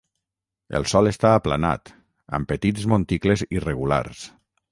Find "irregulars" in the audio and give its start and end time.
3.59-4.27